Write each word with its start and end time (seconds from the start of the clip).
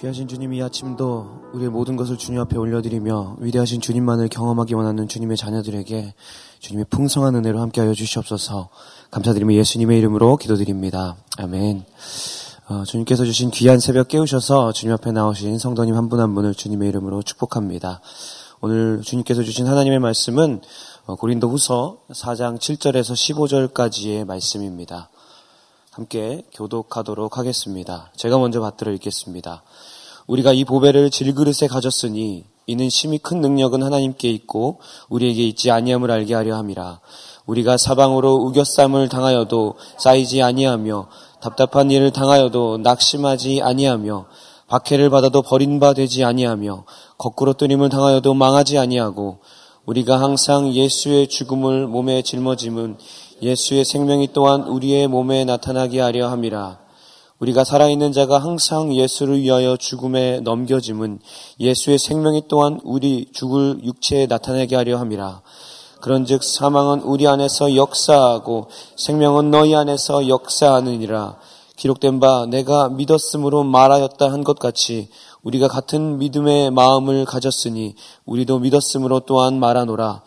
귀하신 0.00 0.28
주님 0.28 0.54
이 0.54 0.62
아침도 0.62 1.50
우리의 1.52 1.68
모든 1.68 1.94
것을 1.94 2.16
주님 2.16 2.40
앞에 2.40 2.56
올려드리며 2.56 3.36
위대하신 3.38 3.82
주님만을 3.82 4.28
경험하기 4.28 4.72
원하는 4.72 5.08
주님의 5.08 5.36
자녀들에게 5.36 6.14
주님의 6.58 6.86
풍성한 6.88 7.34
은혜로 7.34 7.60
함께하여 7.60 7.92
주시옵소서 7.92 8.70
감사드리며 9.10 9.52
예수님의 9.56 9.98
이름으로 9.98 10.38
기도드립니다. 10.38 11.16
아멘. 11.36 11.84
어, 12.70 12.84
주님께서 12.86 13.26
주신 13.26 13.50
귀한 13.50 13.78
새벽 13.78 14.08
깨우셔서 14.08 14.72
주님 14.72 14.94
앞에 14.94 15.12
나오신 15.12 15.58
성도님 15.58 15.94
한 15.94 16.08
분한 16.08 16.30
한 16.30 16.34
분을 16.34 16.54
주님의 16.54 16.88
이름으로 16.88 17.22
축복합니다. 17.22 18.00
오늘 18.62 19.02
주님께서 19.02 19.42
주신 19.42 19.66
하나님의 19.66 19.98
말씀은 19.98 20.62
어, 21.04 21.16
고린도 21.16 21.50
후서 21.50 21.98
4장 22.10 22.58
7절에서 22.58 23.12
15절까지의 23.74 24.24
말씀입니다. 24.24 25.10
함께 26.00 26.44
교독하도록 26.54 27.36
하겠습니다. 27.36 28.10
제가 28.16 28.38
먼저 28.38 28.58
받들어 28.62 28.90
읽겠습니다. 28.92 29.62
우리가 30.28 30.54
이 30.54 30.64
보배를 30.64 31.10
질그릇에 31.10 31.68
가졌으니 31.68 32.44
이는 32.64 32.88
심히 32.88 33.18
큰 33.18 33.42
능력은 33.42 33.82
하나님께 33.82 34.30
있고 34.30 34.80
우리에게 35.10 35.46
있지 35.46 35.70
아니함을 35.70 36.10
알게 36.10 36.34
하려 36.34 36.56
함이라. 36.56 37.00
우리가 37.44 37.76
사방으로 37.76 38.32
우겨쌈을 38.36 39.10
당하여도 39.10 39.74
쌓이지 39.98 40.40
아니하며 40.40 41.08
답답한 41.42 41.90
일을 41.90 42.12
당하여도 42.12 42.78
낙심하지 42.78 43.60
아니하며 43.60 44.24
박해를 44.68 45.10
받아도 45.10 45.42
버린 45.42 45.80
바 45.80 45.92
되지 45.92 46.24
아니하며 46.24 46.84
거꾸로 47.18 47.52
뜨림을 47.52 47.90
당하여도 47.90 48.32
망하지 48.32 48.78
아니하고 48.78 49.40
우리가 49.84 50.18
항상 50.20 50.72
예수의 50.72 51.28
죽음을 51.28 51.86
몸에 51.88 52.22
짊어짐은 52.22 52.96
예수의 53.42 53.84
생명이 53.84 54.32
또한 54.32 54.62
우리의 54.62 55.08
몸에 55.08 55.44
나타나게 55.44 56.00
하려 56.00 56.28
함이라. 56.28 56.78
우리가 57.38 57.64
살아있는 57.64 58.12
자가 58.12 58.38
항상 58.38 58.94
예수를 58.94 59.40
위하여 59.40 59.76
죽음에 59.78 60.40
넘겨짐은 60.40 61.20
예수의 61.58 61.98
생명이 61.98 62.44
또한 62.48 62.80
우리 62.84 63.30
죽을 63.32 63.80
육체에 63.82 64.26
나타나게 64.26 64.76
하려 64.76 64.98
함이라. 64.98 65.40
그런즉 66.02 66.44
사망은 66.44 67.00
우리 67.00 67.26
안에서 67.26 67.76
역사하고 67.76 68.68
생명은 68.96 69.50
너희 69.50 69.74
안에서 69.74 70.28
역사하느니라. 70.28 71.36
기록된 71.76 72.20
바 72.20 72.44
내가 72.46 72.90
믿었으므로 72.90 73.64
말하였다 73.64 74.30
한 74.30 74.44
것 74.44 74.58
같이 74.58 75.08
우리가 75.42 75.68
같은 75.68 76.18
믿음의 76.18 76.70
마음을 76.72 77.24
가졌으니 77.24 77.94
우리도 78.26 78.58
믿었으므로 78.58 79.20
또한 79.20 79.58
말하노라. 79.58 80.22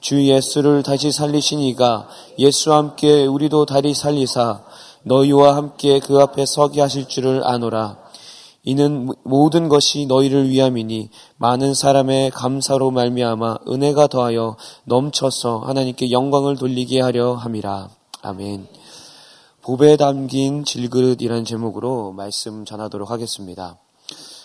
주 0.00 0.24
예수를 0.24 0.82
다시 0.82 1.10
살리신 1.10 1.60
이가 1.60 2.08
예수와 2.38 2.78
함께 2.78 3.26
우리도 3.26 3.66
다리 3.66 3.94
살리사 3.94 4.62
너희와 5.02 5.56
함께 5.56 5.98
그 5.98 6.18
앞에 6.18 6.46
서게 6.46 6.80
하실 6.80 7.08
줄을 7.08 7.44
아노라. 7.44 7.98
이는 8.64 9.08
모든 9.24 9.68
것이 9.68 10.06
너희를 10.06 10.50
위함이니 10.50 11.10
많은 11.36 11.74
사람의 11.74 12.32
감사로 12.32 12.90
말미암아 12.90 13.58
은혜가 13.68 14.08
더하여 14.08 14.56
넘쳐서 14.84 15.60
하나님께 15.60 16.10
영광을 16.10 16.56
돌리게 16.56 17.00
하려 17.00 17.34
함이라. 17.34 17.88
아멘. 18.22 18.66
보배에 19.62 19.96
담긴 19.96 20.64
질그릇이라는 20.64 21.44
제목으로 21.44 22.12
말씀 22.12 22.64
전하도록 22.64 23.10
하겠습니다. 23.10 23.78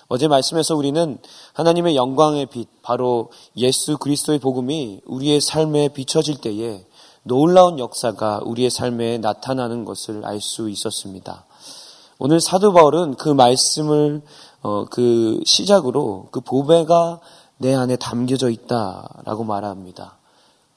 어제 0.08 0.28
말씀에서 0.28 0.76
우리는 0.76 1.18
하나님의 1.54 1.96
영광의 1.96 2.48
빛, 2.48 2.68
바로 2.82 3.30
예수 3.58 3.98
그리스도의 3.98 4.40
복음이 4.40 5.02
우리의 5.06 5.42
삶에 5.42 5.90
비춰질 5.90 6.42
때에 6.42 6.86
놀라운 7.24 7.80
역사가 7.80 8.42
우리의 8.44 8.70
삶에 8.70 9.18
나타나는 9.20 9.86
것을 9.86 10.26
알 10.26 10.42
수 10.42 10.70
있었습니다. 10.70 11.46
오늘 12.20 12.40
사도 12.42 12.74
바울은 12.74 13.16
그 13.16 13.30
말씀을 13.30 14.22
어, 14.62 14.86
그 14.90 15.42
시작으로 15.46 16.28
그 16.32 16.42
보배가 16.42 17.20
내 17.58 17.74
안에 17.74 17.96
담겨져 17.96 18.50
있다라고 18.50 19.44
말합니다. 19.44 20.18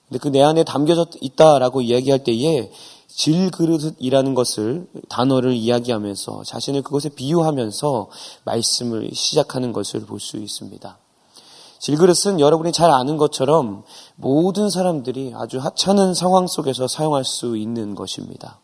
근데 0.09 0.19
그 0.21 0.29
내 0.29 0.43
안에 0.43 0.63
담겨져 0.65 1.07
있다라고 1.21 1.83
이야기할 1.83 2.23
때에 2.23 2.71
질그릇이라는 3.17 4.35
것을 4.35 4.87
단어를 5.09 5.55
이야기하면서 5.55 6.45
자신을 6.45 6.83
그것에 6.83 7.09
비유하면서 7.09 8.11
말씀을 8.45 9.11
시작하는 9.15 9.73
것을 9.73 10.01
볼 10.01 10.21
수 10.21 10.37
있습니다. 10.37 10.99
질그릇은 11.79 12.41
여러분이 12.41 12.73
잘 12.73 12.91
아는 12.91 13.17
것처럼 13.17 13.85
모든 14.17 14.71
사람들이 14.71 15.33
아주 15.35 15.59
하찮은 15.59 16.15
상황 16.15 16.47
속에서 16.47 16.89
사용할 16.89 17.25
수 17.25 17.57
있는 17.57 17.95
것입니다. 17.95 18.61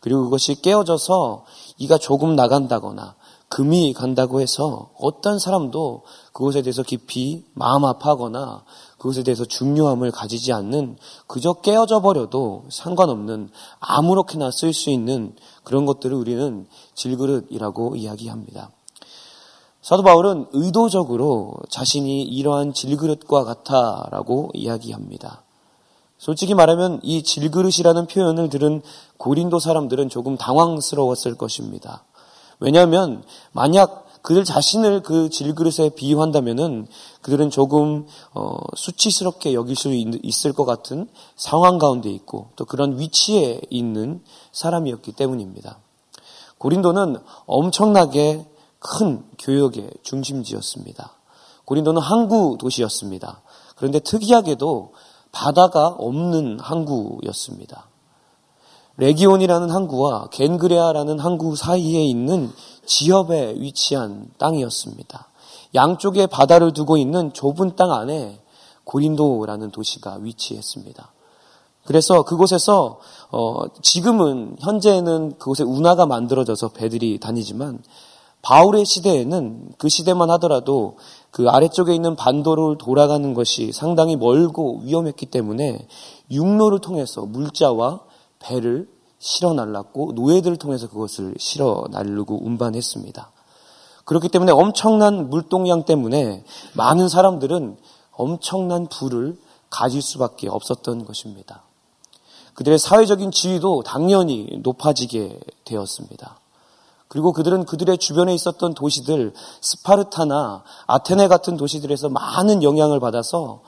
그리고 0.00 0.24
그것이 0.24 0.60
깨어져서 0.60 1.44
이가 1.78 1.98
조금 1.98 2.36
나간다거나 2.36 3.16
금이 3.48 3.92
간다고 3.92 4.40
해서 4.40 4.90
어떤 4.98 5.38
사람도 5.38 6.02
그것에 6.32 6.62
대해서 6.62 6.82
깊이 6.82 7.44
마음 7.54 7.84
아파하거나 7.84 8.64
그것에 9.04 9.22
대해서 9.22 9.44
중요함을 9.44 10.12
가지지 10.12 10.54
않는 10.54 10.96
그저 11.26 11.52
깨어져 11.52 12.00
버려도 12.00 12.64
상관없는 12.70 13.50
아무렇게나 13.78 14.50
쓸 14.50 14.72
수 14.72 14.88
있는 14.88 15.36
그런 15.62 15.84
것들을 15.84 16.16
우리는 16.16 16.66
질그릇이라고 16.94 17.96
이야기합니다. 17.96 18.70
사도 19.82 20.02
바울은 20.02 20.46
의도적으로 20.52 21.52
자신이 21.68 22.22
이러한 22.22 22.72
질그릇과 22.72 23.44
같아라고 23.44 24.48
이야기합니다. 24.54 25.42
솔직히 26.16 26.54
말하면 26.54 27.00
이 27.02 27.22
질그릇이라는 27.22 28.06
표현을 28.06 28.48
들은 28.48 28.80
고린도 29.18 29.58
사람들은 29.58 30.08
조금 30.08 30.38
당황스러웠을 30.38 31.34
것입니다. 31.34 32.04
왜냐하면 32.58 33.22
만약 33.52 34.03
그들 34.24 34.42
자신을 34.44 35.02
그 35.02 35.28
질그릇에 35.28 35.90
비유한다면은 35.90 36.86
그들은 37.20 37.50
조금 37.50 38.06
어, 38.32 38.56
수치스럽게 38.74 39.52
여길 39.52 39.76
수 39.76 39.90
있 39.92 40.46
을 40.46 40.54
것 40.54 40.64
같은 40.64 41.08
상황 41.36 41.76
가운데 41.76 42.08
있고 42.08 42.48
또 42.56 42.64
그런 42.64 42.98
위치에 42.98 43.60
있는 43.68 44.22
사람이었기 44.52 45.12
때문입니다. 45.12 45.76
고린도는 46.56 47.18
엄청나게 47.44 48.46
큰 48.78 49.22
교역의 49.38 49.90
중심지였습니다. 50.02 51.12
고린도는 51.66 52.00
항구 52.00 52.56
도시였습니다. 52.58 53.42
그런데 53.76 54.00
특이하게도 54.00 54.94
바다가 55.32 55.88
없는 55.88 56.60
항구였습니다. 56.60 57.88
레기온이라는 58.96 59.70
항구와 59.70 60.28
겐그레아라는 60.30 61.18
항구 61.18 61.56
사이에 61.56 62.04
있는 62.04 62.50
지역에 62.86 63.54
위치한 63.58 64.28
땅이었습니다. 64.38 65.28
양쪽에 65.74 66.26
바다를 66.26 66.72
두고 66.72 66.96
있는 66.96 67.32
좁은 67.32 67.74
땅 67.76 67.92
안에 67.92 68.38
고린도라는 68.84 69.70
도시가 69.72 70.18
위치했습니다. 70.20 71.12
그래서 71.84 72.22
그곳에서 72.22 72.98
어, 73.30 73.64
지금은 73.82 74.56
현재는 74.60 75.38
그곳에 75.38 75.64
운하가 75.64 76.06
만들어져서 76.06 76.68
배들이 76.68 77.18
다니지만 77.18 77.82
바울의 78.42 78.84
시대에는 78.84 79.72
그 79.78 79.88
시대만 79.88 80.30
하더라도 80.32 80.96
그 81.30 81.48
아래쪽에 81.48 81.94
있는 81.94 82.14
반도를 82.14 82.78
돌아가는 82.78 83.34
것이 83.34 83.72
상당히 83.72 84.16
멀고 84.16 84.80
위험했기 84.84 85.26
때문에 85.26 85.86
육로를 86.30 86.78
통해서 86.80 87.22
물자와 87.22 88.00
배를 88.44 88.88
실어 89.18 89.54
날랐고 89.54 90.12
노예들을 90.12 90.58
통해서 90.58 90.88
그것을 90.88 91.34
실어 91.38 91.86
날르고 91.90 92.44
운반했습니다. 92.44 93.32
그렇기 94.04 94.28
때문에 94.28 94.52
엄청난 94.52 95.30
물동량 95.30 95.84
때문에 95.84 96.44
많은 96.74 97.08
사람들은 97.08 97.78
엄청난 98.12 98.86
부를 98.86 99.38
가질 99.70 100.02
수밖에 100.02 100.48
없었던 100.48 101.06
것입니다. 101.06 101.62
그들의 102.52 102.78
사회적인 102.78 103.30
지위도 103.30 103.82
당연히 103.82 104.60
높아지게 104.62 105.40
되었습니다. 105.64 106.38
그리고 107.08 107.32
그들은 107.32 107.64
그들의 107.64 107.98
주변에 107.98 108.34
있었던 108.34 108.74
도시들, 108.74 109.32
스파르타나 109.60 110.62
아테네 110.86 111.28
같은 111.28 111.56
도시들에서 111.56 112.08
많은 112.10 112.62
영향을 112.62 113.00
받아서 113.00 113.62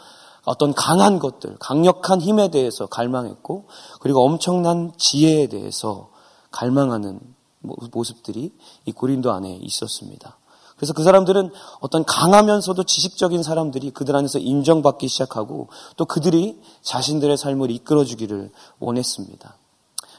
어떤 0.47 0.73
강한 0.73 1.19
것들, 1.19 1.57
강력한 1.59 2.21
힘에 2.21 2.49
대해서 2.49 2.87
갈망했고, 2.87 3.67
그리고 4.01 4.25
엄청난 4.25 4.93
지혜에 4.97 5.49
대해서 5.49 6.09
갈망하는 6.51 7.21
모습들이 7.61 8.53
이 8.87 8.93
고린도 8.93 9.33
안에 9.33 9.59
있었습니다. 9.61 10.39
그래서 10.77 10.93
그 10.93 11.03
사람들은 11.03 11.51
어떤 11.81 12.05
강하면서도 12.05 12.85
지식적인 12.85 13.43
사람들이 13.43 13.91
그들 13.91 14.15
안에서 14.15 14.39
인정받기 14.39 15.09
시작하고 15.09 15.69
또 15.97 16.05
그들이 16.05 16.61
자신들의 16.83 17.37
삶을 17.37 17.71
이끌어주기를 17.71 18.51
원했습니다. 18.79 19.57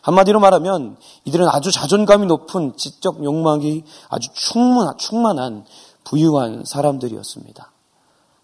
한마디로 0.01 0.39
말하면 0.39 0.97
이들은 1.25 1.47
아주 1.47 1.71
자존감이 1.71 2.25
높은 2.25 2.75
지적 2.75 3.23
욕망이 3.23 3.83
아주 4.09 4.29
충만, 4.33 4.97
충만한 4.97 5.65
부유한 6.03 6.63
사람들이었습니다. 6.65 7.71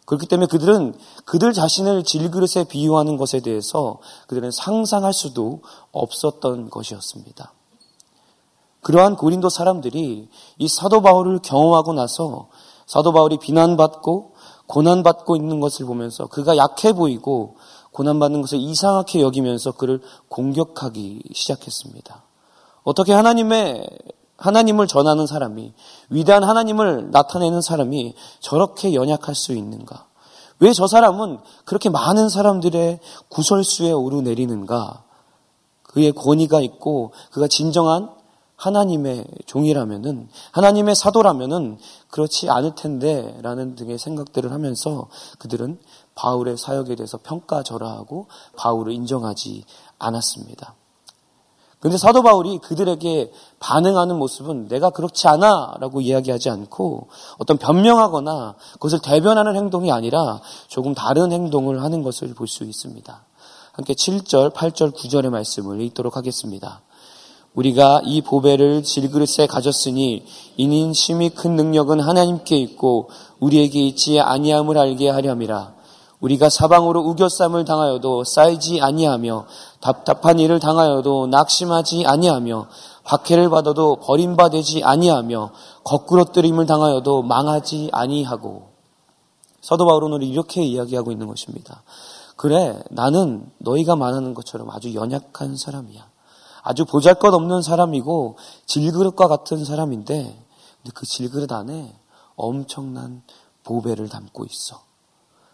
그렇기 0.05 0.27
때문에 0.27 0.47
그들은 0.47 0.95
그들 1.25 1.53
자신을 1.53 2.03
질그릇에 2.03 2.65
비유하는 2.69 3.17
것에 3.17 3.39
대해서 3.39 4.00
그들은 4.27 4.51
상상할 4.51 5.13
수도 5.13 5.61
없었던 5.91 6.69
것이었습니다. 6.69 7.53
그러한 8.81 9.15
고린도 9.15 9.50
사람들이 9.50 10.29
이 10.57 10.67
사도 10.67 11.01
바울을 11.01 11.39
경험하고 11.39 11.94
나서 11.94 12.50
사도 12.85 13.13
바울이 13.13 13.38
비난받고 13.38 14.33
고난받고 14.67 15.35
있는 15.35 15.59
것을 15.59 15.85
보면서 15.85 16.27
그가 16.27 16.57
약해 16.57 16.94
보이고 16.94 17.55
고난받는 17.91 18.41
것을 18.41 18.59
이상하게 18.59 19.21
여기면서 19.21 19.71
그를 19.71 20.01
공격하기 20.27 21.21
시작했습니다. 21.33 22.23
어떻게 22.83 23.13
하나님의 23.13 23.88
하나님을 24.38 24.88
전하는 24.88 25.27
사람이 25.27 25.74
위대한 26.09 26.44
하나님을 26.44 27.12
나타내는 27.12 27.62
사람이 27.62 28.15
저렇게 28.39 28.94
연약할 28.94 29.35
수 29.35 29.53
있는가? 29.53 30.07
왜 30.59 30.71
저 30.74 30.88
사람은 30.88 31.39
그렇게 31.65 31.89
많은 31.89 32.30
사람들의 32.30 33.00
구설수에 33.30 33.91
오르내리는가? 33.91 35.03
그의 35.83 36.12
권위가 36.13 36.62
있고 36.62 37.12
그가 37.31 37.47
진정한 37.47 38.09
하나님의 38.56 39.25
종이라면은 39.45 40.30
하나님의 40.51 40.95
사도라면은 40.95 41.77
그렇지 42.09 42.50
않을 42.50 42.75
텐데라는 42.75 43.75
등의 43.75 43.97
생각들을 43.97 44.51
하면서 44.51 45.09
그들은 45.39 45.79
바울의 46.15 46.57
사역에 46.57 46.95
대해서 46.95 47.18
평가절하하고 47.18 48.27
바울을 48.56 48.94
인정하지 48.94 49.65
않았습니다. 50.00 50.75
그런데 51.83 51.97
사도 51.97 52.24
바울이 52.24 52.59
그들에게 52.59 53.33
반응하는 53.59 54.15
모습은 54.15 54.69
내가 54.69 54.89
그렇지 54.91 55.27
않아 55.27 55.75
라고 55.81 56.00
이야기하지 56.00 56.50
않고 56.50 57.09
어떤 57.39 57.57
변명하거나 57.57 58.56
그것을 58.75 59.00
대변하는 59.00 59.57
행동이 59.57 59.91
아니라 59.91 60.39
조금 60.69 60.94
다른 60.94 61.33
행동을 61.33 61.83
하는 61.83 62.01
것을 62.01 62.33
볼 62.35 62.47
수 62.47 62.63
있습니다. 62.63 63.25
함께 63.74 63.95
7절, 63.95 64.53
8절, 64.53 64.95
9절의 64.95 65.30
말씀을 65.30 65.81
읽도록 65.81 66.15
하겠습니다. 66.15 66.83
우리가 67.53 68.01
이 68.06 68.21
보배를 68.21 68.83
질그릇에 68.83 69.47
가졌으니 69.50 70.24
이는 70.56 70.94
심히 70.94 71.31
큰 71.31 71.57
능력은 71.57 72.00
하나님께 72.00 72.56
있고 72.59 73.09
우리에게 73.41 73.81
있지 73.81 74.21
아니함을 74.21 74.77
알게 74.77 75.09
하렴이라. 75.09 75.74
우리가 76.24 76.50
사방으로 76.50 77.02
우겨쌈을 77.02 77.66
당하여도 77.66 78.24
쌓이지 78.24 78.81
아니하며 78.81 79.46
답답한 79.81 80.40
일을 80.40 80.62
당하여도 80.62 81.28
낙심하지 81.28 82.06
아니하며 82.06 82.68
박해를 83.04 83.50
받아도 83.50 83.98
버림받지 83.98 84.84
아니하며 84.86 85.52
거꾸로뜨림을 85.84 86.66
당하여도 86.66 87.24
망하지 87.24 87.90
아니하고 87.92 88.70
사도 89.62 89.86
바울은 89.86 90.14
오늘 90.14 90.28
이렇게 90.28 90.64
이야기하고 90.64 91.12
있는 91.12 91.28
것입니다. 91.28 91.84
그래 92.38 92.81
나는 92.90 93.46
너희가 93.58 93.98
말하는 93.98 94.34
것처럼 94.34 94.70
아주 94.72 94.94
연약한 94.96 95.58
사람이야. 95.58 96.08
아주 96.62 96.86
보잘것없는 96.86 97.62
사람이고 97.62 98.38
질그릇과 98.66 99.28
같은 99.28 99.66
사람인데 99.66 100.42
그 100.94 101.06
질그릇 101.06 101.52
안에 101.52 101.94
엄청난 102.38 103.24
보배를 103.64 104.08
담고 104.08 104.46
있어. 104.46 104.93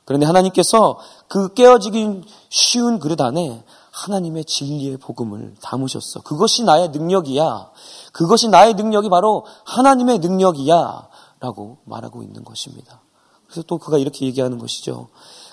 그런데 0.09 0.25
하나님께서 0.25 0.97
그 1.27 1.53
깨어지기 1.53 2.23
쉬운 2.49 2.97
그릇 2.97 3.21
안에 3.21 3.63
하나님의 3.91 4.45
진리의 4.45 4.97
복음을 4.97 5.53
담으셨어. 5.61 6.21
그것이 6.21 6.63
나의 6.63 6.89
능력이야. 6.89 7.69
그것이 8.11 8.47
나의 8.47 8.73
능력이 8.73 9.07
바로 9.09 9.45
하나님의 9.65 10.17
능력이야. 10.17 11.07
라고 11.41 11.77
말하고 11.85 12.23
있는 12.23 12.43
것입니다. 12.43 13.01
그래서 13.45 13.61
또 13.67 13.77
그가 13.77 13.99
이렇게 13.99 14.25
얘기하는 14.25 14.57
것이죠. 14.57 15.09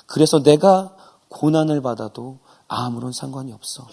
그래서 0.06 0.42
내가 0.42 0.96
고난을 1.28 1.82
받아도 1.82 2.38
아무런 2.66 3.12
상관이 3.12 3.52
없어. 3.52 3.86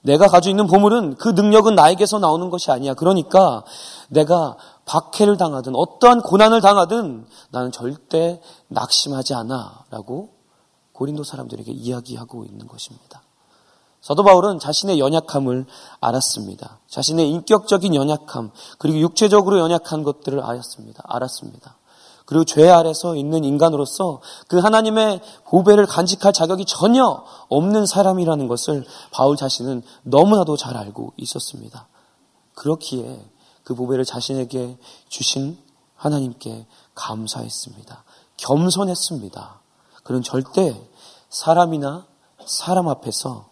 내가 0.00 0.28
가지고 0.28 0.50
있는 0.50 0.66
보물은 0.66 1.16
그 1.16 1.28
능력은 1.28 1.74
나에게서 1.74 2.20
나오는 2.20 2.48
것이 2.48 2.70
아니야. 2.70 2.94
그러니까 2.94 3.64
내가 4.08 4.56
박해를 4.90 5.36
당하든 5.36 5.76
어떠한 5.76 6.22
고난을 6.22 6.60
당하든 6.60 7.24
나는 7.50 7.70
절대 7.70 8.40
낙심하지 8.66 9.34
않아. 9.34 9.84
라고 9.90 10.30
고린도 10.92 11.22
사람들에게 11.22 11.70
이야기하고 11.70 12.44
있는 12.44 12.66
것입니다. 12.66 13.22
사도 14.00 14.24
바울은 14.24 14.58
자신의 14.58 14.98
연약함을 14.98 15.66
알았습니다. 16.00 16.80
자신의 16.88 17.30
인격적인 17.30 17.94
연약함, 17.94 18.50
그리고 18.78 18.98
육체적으로 18.98 19.60
연약한 19.60 20.02
것들을 20.02 20.40
알았습니다. 20.40 21.04
알았습니다. 21.06 21.76
그리고 22.26 22.44
죄 22.44 22.68
아래서 22.68 23.14
있는 23.14 23.44
인간으로서 23.44 24.20
그 24.48 24.58
하나님의 24.58 25.20
보배를 25.46 25.86
간직할 25.86 26.32
자격이 26.32 26.64
전혀 26.64 27.24
없는 27.48 27.86
사람이라는 27.86 28.48
것을 28.48 28.84
바울 29.12 29.36
자신은 29.36 29.82
너무나도 30.02 30.56
잘 30.56 30.76
알고 30.76 31.12
있었습니다. 31.16 31.86
그렇기에 32.54 33.24
그 33.64 33.74
보배를 33.74 34.04
자신에게 34.04 34.78
주신 35.08 35.58
하나님께 35.94 36.66
감사했습니다. 36.94 38.04
겸손했습니다. 38.36 39.60
그는 40.02 40.22
절대 40.22 40.88
사람이나 41.28 42.06
사람 42.46 42.88
앞에서 42.88 43.50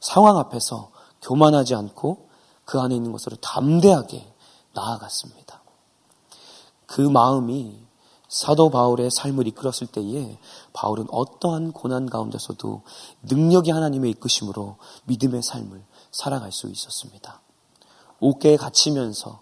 상황 0.00 0.38
앞에서 0.38 0.90
교만하지 1.22 1.74
않고 1.74 2.28
그 2.64 2.80
안에 2.80 2.94
있는 2.94 3.12
것으로 3.12 3.36
담대하게 3.36 4.32
나아갔습니다. 4.72 5.62
그 6.86 7.00
마음이 7.00 7.84
사도 8.28 8.68
바울의 8.68 9.10
삶을 9.10 9.46
이끌었을 9.48 9.86
때에 9.86 10.38
바울은 10.72 11.06
어떠한 11.10 11.72
고난 11.72 12.06
가운데서도 12.06 12.82
능력이 13.22 13.70
하나님의 13.70 14.10
이끄심으로 14.12 14.76
믿음의 15.04 15.42
삶을 15.42 15.84
살아갈 16.10 16.50
수 16.50 16.68
있었습니다. 16.68 17.40
옥계에 18.20 18.56
갇히면서 18.56 19.40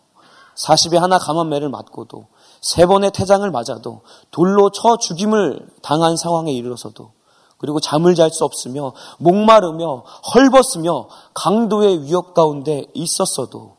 40에 0.57 0.99
하나 0.99 1.19
감한매를 1.19 1.69
맞고도 1.69 2.27
세 2.61 2.87
번의 2.87 3.11
태장을 3.13 3.49
맞아도 3.51 4.03
돌로 4.31 4.71
쳐 4.71 4.97
죽임을 4.97 5.69
당한 5.83 6.17
상황에 6.17 6.53
이르러서도 6.53 7.13
그리고 7.59 7.81
잠을 7.81 8.15
잘 8.15 8.31
수 8.31 8.45
없으며 8.45 8.93
목마르며 9.19 10.05
헐벗으며 10.35 11.09
강도의 11.35 12.03
위협 12.03 12.35
가운데 12.35 12.87
있었어도 12.93 13.77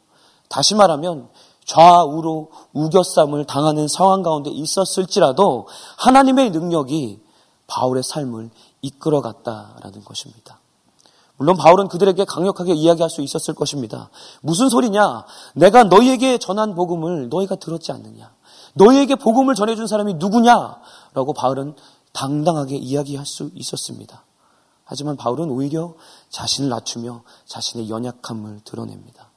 다시 0.50 0.74
말하면 0.76 1.30
좌우로 1.66 2.52
우겨쌈을 2.74 3.46
당하는 3.46 3.88
상황 3.88 4.22
가운데 4.22 4.50
있었을지라도 4.50 5.68
하나님의 5.98 6.52
능력이 6.52 7.22
바울의 7.68 8.04
삶을 8.04 8.50
이끌어갔다라는 8.82 10.04
것입니다. 10.04 10.60
물론 11.44 11.58
바울은 11.58 11.90
그들에게 11.90 12.24
강력하게 12.24 12.74
이야기할 12.74 13.10
수 13.10 13.22
있었을 13.22 13.54
것입니다. 13.54 14.10
무슨 14.40 14.70
소리냐? 14.70 15.26
내가 15.56 15.84
너희에게 15.84 16.38
전한 16.38 16.74
복음을 16.74 17.28
너희가 17.28 17.56
들었지 17.56 17.92
않느냐? 17.92 18.34
너희에게 18.76 19.16
복음을 19.16 19.54
전해준 19.54 19.86
사람이 19.88 20.14
누구냐? 20.14 20.80
라고 21.14 21.34
바울은 21.34 21.76
당당하게 22.14 22.78
이야기할 22.78 23.26
수 23.26 23.52
있었습니다. 23.56 24.24
하지만 24.86 25.18
바울은 25.18 25.50
오히려 25.50 25.96
자신을 26.30 26.70
낮추며 26.70 27.24
자신의 27.46 27.90
연약함을 27.90 28.62
드러냅니다. 28.64 29.30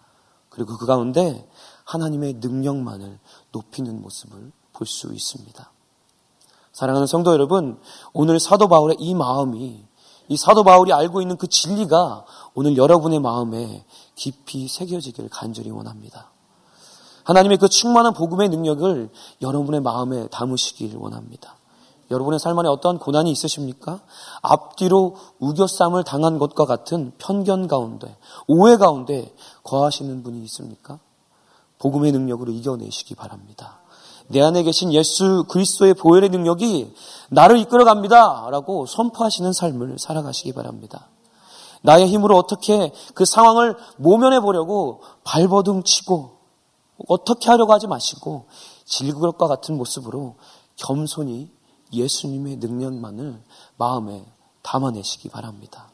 그리고 0.48 0.76
그 0.76 0.86
가운데 0.86 1.48
하나님의 1.84 2.34
능력만을 2.34 3.18
높이는 3.50 4.00
모습을 4.00 4.52
볼 4.72 4.86
수 4.86 5.12
있습니다. 5.12 5.72
사랑하는 6.72 7.08
성도 7.08 7.32
여러분, 7.32 7.80
오늘 8.12 8.38
사도 8.38 8.68
바울의 8.68 8.98
이 9.00 9.12
마음이 9.14 9.84
이 10.28 10.36
사도 10.36 10.64
바울이 10.64 10.92
알고 10.92 11.20
있는 11.20 11.36
그 11.36 11.46
진리가 11.46 12.24
오늘 12.54 12.76
여러분의 12.76 13.20
마음에 13.20 13.84
깊이 14.14 14.68
새겨지기를 14.68 15.30
간절히 15.30 15.70
원합니다. 15.70 16.30
하나님의 17.24 17.58
그 17.58 17.68
충만한 17.68 18.14
복음의 18.14 18.48
능력을 18.48 19.10
여러분의 19.42 19.80
마음에 19.80 20.28
담으시길 20.28 20.96
원합니다. 20.96 21.56
여러분의 22.10 22.38
삶 22.38 22.56
안에 22.58 22.68
어떠한 22.68 22.98
고난이 22.98 23.30
있으십니까? 23.32 24.00
앞뒤로 24.42 25.16
우겨쌈을 25.40 26.04
당한 26.04 26.38
것과 26.38 26.64
같은 26.64 27.12
편견 27.18 27.66
가운데, 27.66 28.16
오해 28.46 28.76
가운데 28.76 29.34
거하시는 29.64 30.22
분이 30.22 30.42
있습니까? 30.44 31.00
복음의 31.78 32.12
능력으로 32.12 32.52
이겨내시기 32.52 33.16
바랍니다. 33.16 33.80
내 34.28 34.40
안에 34.42 34.62
계신 34.62 34.92
예수 34.92 35.44
그리스도의 35.48 35.94
보혈의 35.94 36.30
능력이 36.30 36.94
나를 37.30 37.58
이끌어 37.58 37.84
갑니다. 37.84 38.48
라고 38.50 38.86
선포하시는 38.86 39.52
삶을 39.52 39.98
살아가시기 39.98 40.52
바랍니다. 40.52 41.08
나의 41.82 42.08
힘으로 42.08 42.36
어떻게 42.36 42.92
그 43.14 43.24
상황을 43.24 43.76
모면해 43.96 44.40
보려고 44.40 45.02
발버둥 45.24 45.84
치고 45.84 46.36
어떻게 47.08 47.48
하려고 47.50 47.72
하지 47.72 47.86
마시고 47.86 48.46
질그릇과 48.84 49.46
같은 49.46 49.76
모습으로 49.76 50.36
겸손히 50.76 51.50
예수님의 51.92 52.56
능력만을 52.56 53.40
마음에 53.76 54.24
담아내시기 54.62 55.28
바랍니다. 55.28 55.90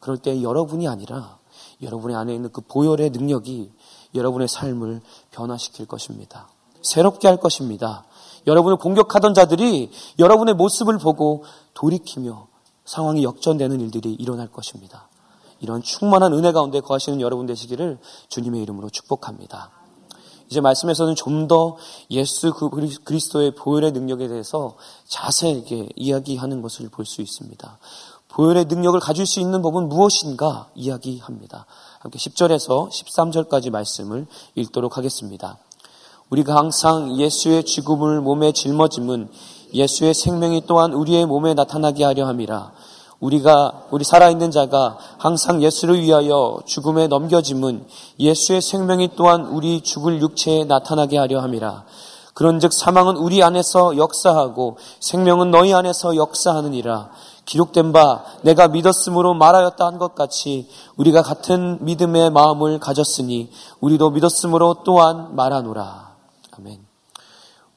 그럴 0.00 0.16
때 0.16 0.42
여러분이 0.42 0.88
아니라 0.88 1.38
여러분의 1.82 2.16
안에 2.16 2.34
있는 2.34 2.50
그 2.50 2.60
보혈의 2.62 3.10
능력이 3.10 3.70
여러분의 4.14 4.48
삶을 4.48 5.02
변화시킬 5.30 5.86
것입니다. 5.86 6.48
새롭게 6.88 7.28
할 7.28 7.36
것입니다. 7.38 8.04
여러분을 8.46 8.78
공격하던 8.78 9.34
자들이 9.34 9.90
여러분의 10.18 10.54
모습을 10.54 10.98
보고 10.98 11.44
돌이키며 11.74 12.46
상황이 12.84 13.22
역전되는 13.22 13.80
일들이 13.80 14.14
일어날 14.14 14.48
것입니다. 14.50 15.08
이런 15.60 15.82
충만한 15.82 16.32
은혜 16.32 16.52
가운데 16.52 16.80
거하시는 16.80 17.20
여러분 17.20 17.46
되시기를 17.46 17.98
주님의 18.28 18.62
이름으로 18.62 18.90
축복합니다. 18.90 19.70
이제 20.50 20.60
말씀에서는 20.62 21.14
좀 21.14 21.46
더 21.48 21.76
예수 22.10 22.52
그 22.54 22.70
그리스도의 23.04 23.54
보혈의 23.54 23.92
능력에 23.92 24.28
대해서 24.28 24.76
자세하게 25.06 25.90
이야기하는 25.96 26.62
것을 26.62 26.88
볼 26.88 27.04
수 27.04 27.20
있습니다. 27.20 27.78
보혈의 28.28 28.66
능력을 28.66 28.98
가질 29.00 29.26
수 29.26 29.40
있는 29.40 29.62
법은 29.62 29.88
무엇인가 29.88 30.68
이야기합니다. 30.74 31.66
함께 32.00 32.18
10절에서 32.18 32.88
13절까지 32.90 33.70
말씀을 33.70 34.26
읽도록 34.54 34.96
하겠습니다. 34.96 35.58
우리가 36.30 36.56
항상 36.56 37.16
예수의 37.16 37.64
죽음을 37.64 38.20
몸에 38.20 38.52
짊어짐은 38.52 39.28
예수의 39.74 40.14
생명이 40.14 40.64
또한 40.66 40.92
우리의 40.92 41.26
몸에 41.26 41.54
나타나게 41.54 42.04
하려 42.04 42.26
함이라. 42.26 42.72
우리가 43.20 43.86
우리 43.90 44.04
살아있는 44.04 44.50
자가 44.50 44.96
항상 45.18 45.62
예수를 45.62 46.00
위하여 46.00 46.60
죽음에 46.66 47.08
넘겨짐은 47.08 47.86
예수의 48.20 48.62
생명이 48.62 49.10
또한 49.16 49.46
우리 49.46 49.80
죽을 49.80 50.20
육체에 50.20 50.64
나타나게 50.64 51.18
하려 51.18 51.40
함이라. 51.40 51.84
그런즉 52.34 52.72
사망은 52.72 53.16
우리 53.16 53.42
안에서 53.42 53.96
역사하고 53.96 54.76
생명은 55.00 55.50
너희 55.50 55.74
안에서 55.74 56.14
역사하느니라. 56.14 57.10
기록된 57.46 57.92
바 57.92 58.22
내가 58.42 58.68
믿었으므로 58.68 59.34
말하였다 59.34 59.84
한 59.84 59.98
것 59.98 60.14
같이 60.14 60.68
우리가 60.96 61.22
같은 61.22 61.78
믿음의 61.84 62.30
마음을 62.30 62.78
가졌으니 62.78 63.50
우리도 63.80 64.10
믿었으므로 64.10 64.82
또한 64.84 65.34
말하노라. 65.34 66.07
아멘. 66.58 66.84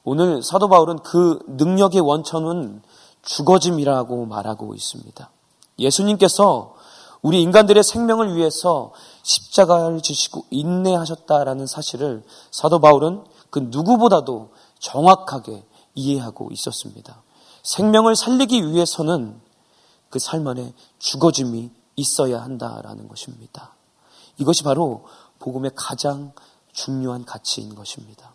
오늘 0.04 0.42
사도 0.42 0.68
바울은 0.68 0.98
그 0.98 1.38
능력의 1.46 2.00
원천은 2.00 2.82
죽어짐이라고 3.22 4.26
말하고 4.26 4.74
있습니다. 4.74 5.30
예수님께서 5.78 6.74
우리 7.22 7.40
인간들의 7.42 7.82
생명을 7.84 8.34
위해서 8.34 8.92
십자가를 9.22 10.00
지시고 10.02 10.44
인내하셨다라는 10.50 11.66
사실을 11.66 12.24
사도 12.50 12.80
바울은 12.80 13.24
그 13.50 13.60
누구보다도 13.60 14.50
정확하게 14.80 15.64
이해하고 15.94 16.50
있었습니다. 16.50 17.22
생명을 17.62 18.16
살리기 18.16 18.72
위해서는 18.72 19.40
그 20.10 20.18
삶 20.18 20.46
안에 20.46 20.74
죽어짐이 20.98 21.70
있어야 21.96 22.42
한다라는 22.42 23.08
것입니다. 23.08 23.74
이것이 24.38 24.62
바로 24.62 25.06
복음의 25.38 25.70
가장 25.74 26.32
중요한 26.72 27.24
가치인 27.24 27.74
것입니다. 27.74 28.31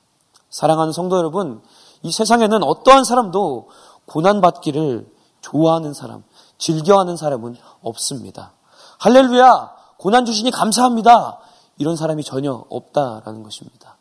사랑하는 0.49 0.93
성도 0.93 1.17
여러분, 1.17 1.61
이 2.03 2.11
세상에는 2.11 2.63
어떠한 2.63 3.03
사람도 3.03 3.69
고난받기를 4.05 5.11
좋아하는 5.41 5.93
사람, 5.93 6.23
즐겨하는 6.57 7.17
사람은 7.17 7.55
없습니다. 7.81 8.53
할렐루야! 8.99 9.75
고난 9.97 10.25
주시니 10.25 10.51
감사합니다! 10.51 11.39
이런 11.77 11.95
사람이 11.95 12.23
전혀 12.23 12.65
없다라는 12.69 13.43
것입니다. 13.43 13.97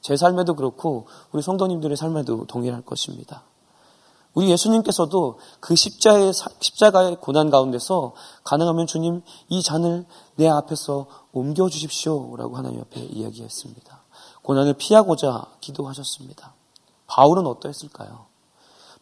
제 0.00 0.16
삶에도 0.16 0.54
그렇고 0.54 1.06
우리 1.32 1.42
성도님들의 1.42 1.96
삶에도 1.96 2.46
동일할 2.46 2.82
것입니다. 2.82 3.42
우리 4.34 4.50
예수님께서도 4.50 5.38
그 5.60 5.74
십자의, 5.74 6.32
십자가의 6.60 7.16
고난 7.16 7.48
가운데서 7.48 8.12
가능하면 8.44 8.86
주님 8.86 9.22
이 9.48 9.62
잔을 9.62 10.04
내 10.36 10.46
앞에서 10.46 11.06
옮겨주십시오 11.32 12.36
라고 12.36 12.56
하나님 12.56 12.80
앞에 12.82 13.00
이야기했습니다. 13.00 13.95
고난을 14.46 14.74
피하고자 14.74 15.44
기도하셨습니다. 15.60 16.54
바울은 17.08 17.48
어떠했을까요? 17.48 18.26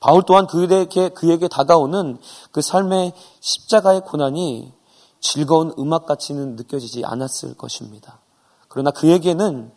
바울 0.01 0.23
또한 0.27 0.47
그에게, 0.47 1.11
그에게 1.11 1.49
다가오는 1.49 2.19
그 2.51 2.63
삶의 2.63 3.13
십자가의 3.41 4.01
고난이 4.07 4.73
즐거운 5.21 5.75
음악같이는 5.79 6.57
느껴지지 6.57 7.05
않았을 7.05 7.59
것입니다. 7.59 8.21
그러나 8.69 8.91
그에게는 8.91 9.71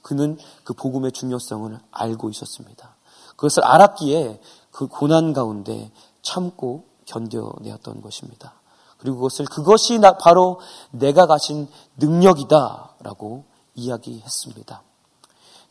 그는 0.00 0.38
그 0.64 0.72
복음의 0.72 1.12
중요성을 1.12 1.78
알고 1.90 2.30
있었습니다. 2.30 2.96
그것을 3.36 3.64
알았기에 3.64 4.40
그 4.70 4.86
고난 4.86 5.34
가운데 5.34 5.92
참고 6.22 6.84
견뎌내었던 7.04 8.00
것입니다. 8.00 8.54
그리고 8.96 9.16
그것을 9.16 9.44
그것이 9.44 10.00
바로 10.20 10.58
내가 10.90 11.26
가진 11.26 11.68
능력이다라고 11.98 13.44
이야기했습니다. 13.74 14.82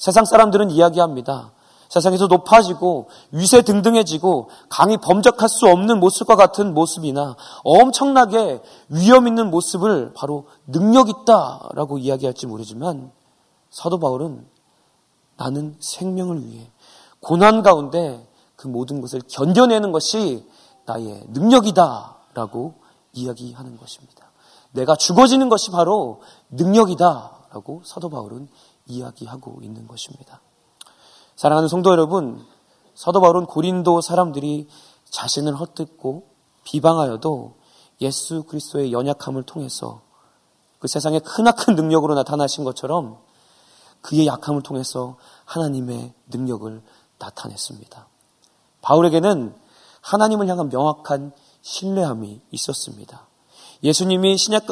세상 0.02 0.26
사람들은 0.26 0.72
이야기합니다. 0.72 1.52
세상에서 1.88 2.26
높아지고 2.26 3.10
위세 3.30 3.62
등등해지고 3.62 4.50
강이 4.68 4.98
범접할 4.98 5.48
수 5.48 5.68
없는 5.68 6.00
모습과 6.00 6.36
같은 6.36 6.74
모습이나 6.74 7.36
엄청나게 7.64 8.64
위험 8.90 9.28
있는 9.28 9.52
모습을 9.52 10.14
바로 10.16 10.48
능력 10.66 11.08
있다라고 11.08 12.00
이야기할지 12.00 12.48
모르지만 12.48 13.12
사도 13.70 14.00
바울은 14.00 14.44
나는 15.38 15.76
생명을 15.80 16.48
위해 16.48 16.68
고난 17.20 17.62
가운데 17.62 18.28
그 18.56 18.68
모든 18.68 19.02
것을 19.02 19.22
견뎌내는 19.30 19.92
것이 19.92 20.48
나의 20.86 21.26
능력이다라고 21.28 22.74
이야기하는 23.14 23.78
것입니다. 23.78 24.32
내가 24.72 24.96
죽어지는 24.96 25.50
것이 25.50 25.70
바로 25.70 26.22
능력이다라고 26.50 27.84
사도 27.86 28.10
바울은 28.10 28.50
이야기하고 28.86 29.60
있는 29.62 29.88
것입니다. 29.88 30.42
사랑하는 31.36 31.70
성도 31.70 31.92
여러분, 31.92 32.46
사도 32.94 33.22
바울은 33.22 33.46
고린도 33.46 34.02
사람들이 34.02 34.68
자신을 35.10 35.56
헛듣고 35.56 36.28
비방하여도 36.64 37.56
예수 38.02 38.44
그리스도의 38.44 38.94
연약함을 38.94 39.44
통해서 39.44 40.02
그 40.80 40.88
세상에 40.88 41.20
크나큰 41.20 41.76
능력으로 41.76 42.16
나타나신 42.16 42.64
것처럼 42.64 43.20
그의 44.02 44.26
약함을 44.26 44.64
통해서 44.64 45.18
하나님의 45.46 46.14
능력을 46.28 46.82
나타냈습니다. 47.20 48.08
바울에게는 48.82 49.56
하나님을 50.02 50.48
향한 50.48 50.70
명확한 50.70 51.34
신뢰함이 51.62 52.42
있었습니다. 52.52 53.28
예수님이 53.84 54.38
신약, 54.38 54.66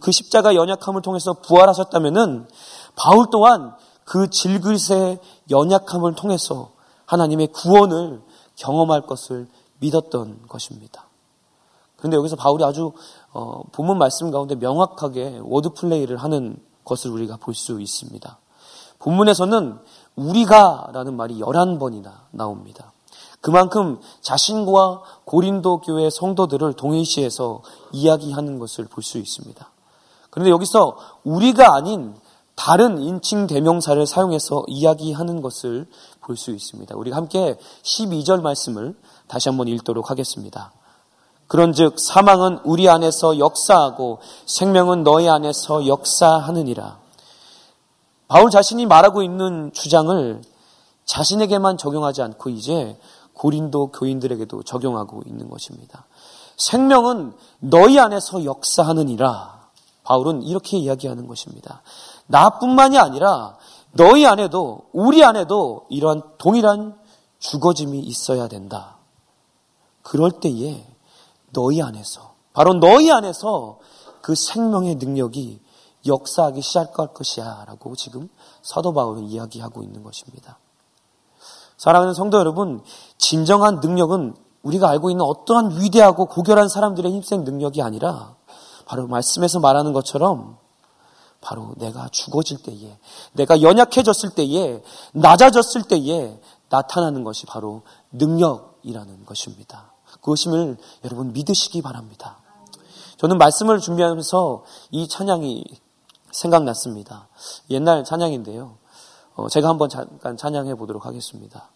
그 0.00 0.12
십자가 0.12 0.54
연약함을 0.54 1.02
통해서 1.02 1.34
부활하셨다면은 1.34 2.46
바울 2.96 3.26
또한 3.30 3.74
그 4.04 4.28
질그릇의 4.28 5.18
연약함을 5.50 6.14
통해서 6.14 6.70
하나님의 7.06 7.48
구원을 7.48 8.20
경험할 8.56 9.02
것을 9.02 9.48
믿었던 9.78 10.46
것입니다. 10.48 11.06
그런데 11.96 12.16
여기서 12.16 12.36
바울이 12.36 12.64
아주 12.64 12.92
어, 13.32 13.62
본문 13.72 13.98
말씀 13.98 14.30
가운데 14.30 14.54
명확하게 14.54 15.40
워드 15.42 15.70
플레이를 15.70 16.16
하는 16.16 16.56
것을 16.84 17.10
우리가 17.10 17.36
볼 17.36 17.54
수 17.54 17.80
있습니다. 17.80 18.38
본문에서는 18.98 19.78
우리가라는 20.16 21.16
말이 21.16 21.38
11번이나 21.40 22.12
나옵니다. 22.30 22.92
그만큼 23.40 24.00
자신과 24.20 25.02
고린도 25.24 25.80
교회 25.80 26.10
성도들을 26.10 26.74
동일시해서 26.74 27.62
이야기하는 27.92 28.58
것을 28.58 28.84
볼 28.86 29.02
수 29.02 29.18
있습니다. 29.18 29.70
그런데 30.30 30.50
여기서 30.50 30.96
우리가 31.24 31.74
아닌 31.74 32.14
다른 32.54 33.00
인칭 33.00 33.46
대명사를 33.46 34.06
사용해서 34.06 34.64
이야기하는 34.68 35.40
것을 35.40 35.86
볼 36.20 36.36
수 36.36 36.50
있습니다. 36.50 36.94
우리 36.96 37.10
함께 37.10 37.56
12절 37.82 38.40
말씀을 38.42 38.94
다시 39.26 39.48
한번 39.48 39.66
읽도록 39.68 40.10
하겠습니다. 40.10 40.72
그런즉 41.48 41.98
사망은 41.98 42.60
우리 42.62 42.88
안에서 42.88 43.38
역사하고 43.38 44.20
생명은 44.46 45.02
너희 45.02 45.28
안에서 45.28 45.88
역사하느니라. 45.88 46.98
바울 48.28 48.50
자신이 48.50 48.86
말하고 48.86 49.24
있는 49.24 49.72
주장을 49.72 50.42
자신에게만 51.04 51.78
적용하지 51.78 52.22
않고 52.22 52.50
이제 52.50 52.96
고린도 53.40 53.92
교인들에게도 53.92 54.64
적용하고 54.64 55.22
있는 55.24 55.48
것입니다. 55.48 56.04
생명은 56.58 57.32
너희 57.60 57.98
안에서 57.98 58.44
역사하느니라. 58.44 59.70
바울은 60.04 60.42
이렇게 60.42 60.76
이야기하는 60.76 61.26
것입니다. 61.26 61.80
나뿐만이 62.26 62.98
아니라 62.98 63.56
너희 63.92 64.26
안에도 64.26 64.90
우리 64.92 65.24
안에도 65.24 65.86
이러한 65.88 66.22
동일한 66.36 66.98
죽어짐이 67.38 68.00
있어야 68.00 68.46
된다. 68.46 68.98
그럴 70.02 70.32
때에 70.32 70.86
너희 71.54 71.80
안에서 71.80 72.34
바로 72.52 72.74
너희 72.74 73.10
안에서 73.10 73.78
그 74.20 74.34
생명의 74.34 74.96
능력이 74.96 75.60
역사하기 76.06 76.60
시작할 76.60 77.14
것이야 77.14 77.64
라고 77.66 77.96
지금 77.96 78.28
사도 78.60 78.92
바울은 78.92 79.24
이야기하고 79.24 79.82
있는 79.82 80.02
것입니다. 80.02 80.58
사랑하는 81.80 82.12
성도 82.12 82.36
여러분, 82.36 82.82
진정한 83.16 83.80
능력은 83.80 84.36
우리가 84.62 84.90
알고 84.90 85.08
있는 85.08 85.24
어떠한 85.24 85.80
위대하고 85.80 86.26
고결한 86.26 86.68
사람들의 86.68 87.10
힘센 87.10 87.42
능력이 87.44 87.80
아니라 87.80 88.36
바로 88.84 89.06
말씀에서 89.06 89.60
말하는 89.60 89.94
것처럼 89.94 90.58
바로 91.40 91.72
내가 91.78 92.10
죽어질 92.10 92.62
때에, 92.62 92.98
내가 93.32 93.62
연약해졌을 93.62 94.34
때에, 94.34 94.82
낮아졌을 95.14 95.84
때에 95.84 96.38
나타나는 96.68 97.24
것이 97.24 97.46
바로 97.46 97.80
능력이라는 98.12 99.24
것입니다. 99.24 99.94
그것임을 100.20 100.76
여러분 101.06 101.32
믿으시기 101.32 101.80
바랍니다. 101.80 102.40
저는 103.16 103.38
말씀을 103.38 103.80
준비하면서 103.80 104.64
이 104.90 105.08
찬양이 105.08 105.64
생각났습니다. 106.30 107.28
옛날 107.70 108.04
찬양인데요. 108.04 108.79
어, 109.40 109.48
제가 109.48 109.70
한번 109.70 109.88
잠깐 109.88 110.36
찬양해 110.36 110.74
보도록 110.74 111.06
하겠습니다. 111.06 111.70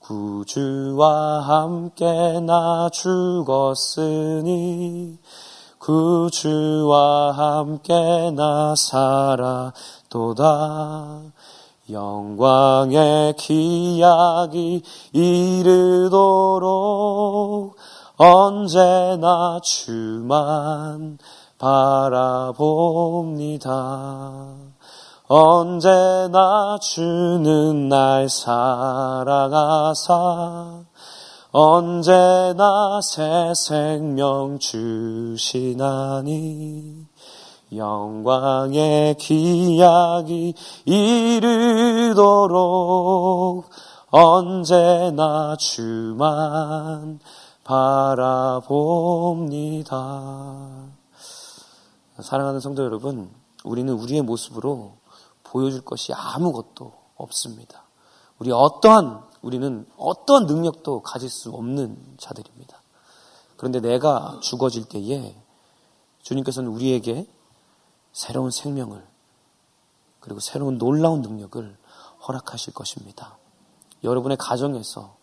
구주와 0.00 1.40
함께 1.40 2.04
나 2.40 2.90
죽었으니 2.92 4.38
구주와 5.78 7.32
함께 7.32 8.30
나 8.32 8.74
살아도다 8.76 10.42
영광의 11.88 13.36
기약이 13.36 14.82
이르도록 15.12 16.66
언제나 18.18 19.60
주만 19.62 21.16
바라봅니다. 21.58 22.66
언제나 25.28 26.78
주는 26.80 27.88
날 27.88 28.28
사랑하사 28.28 30.04
언제나 31.50 33.00
새 33.02 33.52
생명 33.56 34.60
주시나니 34.60 35.46
영광의 37.74 39.16
기약이 39.16 40.54
이르도록 40.84 42.14
언제나 44.10 45.56
주만 45.56 47.18
바라봅니다. 47.64 48.76
사랑하는 52.20 52.60
성도 52.60 52.84
여러분, 52.84 53.28
우리는 53.64 53.92
우리의 53.92 54.22
모습으로 54.22 54.95
보여줄 55.50 55.82
것이 55.82 56.12
아무것도 56.12 56.92
없습니다. 57.16 57.84
우리 58.38 58.50
어떠한, 58.52 59.22
우리는 59.42 59.86
어떠한 59.96 60.46
능력도 60.46 61.02
가질 61.02 61.30
수 61.30 61.50
없는 61.50 62.16
자들입니다. 62.18 62.80
그런데 63.56 63.80
내가 63.80 64.38
죽어질 64.42 64.88
때에 64.88 65.34
주님께서는 66.22 66.70
우리에게 66.70 67.28
새로운 68.12 68.50
생명을 68.50 69.06
그리고 70.20 70.40
새로운 70.40 70.78
놀라운 70.78 71.22
능력을 71.22 71.76
허락하실 72.26 72.74
것입니다. 72.74 73.38
여러분의 74.02 74.36
가정에서, 74.36 75.16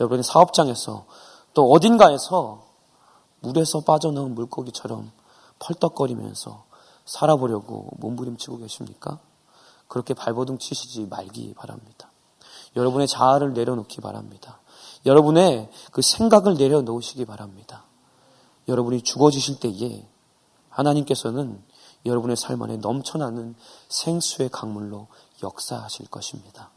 여러분의 0.00 0.24
사업장에서 0.24 1.06
또 1.54 1.70
어딘가에서 1.70 2.66
물에서 3.40 3.80
빠져나온 3.80 4.34
물고기처럼 4.34 5.12
펄떡거리면서 5.60 6.64
살아보려고 7.04 7.88
몸부림치고 7.98 8.58
계십니까? 8.58 9.20
그렇게 9.88 10.14
발버둥 10.14 10.58
치시지 10.58 11.06
말기 11.06 11.54
바랍니다. 11.54 12.10
여러분의 12.76 13.08
자아를 13.08 13.54
내려놓기 13.54 14.00
바랍니다. 14.00 14.60
여러분의 15.06 15.70
그 15.90 16.02
생각을 16.02 16.54
내려놓으시기 16.54 17.24
바랍니다. 17.24 17.84
여러분이 18.68 19.02
죽어지실 19.02 19.60
때에 19.60 20.06
하나님께서는 20.68 21.62
여러분의 22.06 22.36
삶 22.36 22.62
안에 22.62 22.76
넘쳐나는 22.76 23.54
생수의 23.88 24.50
강물로 24.50 25.08
역사하실 25.42 26.08
것입니다. 26.08 26.70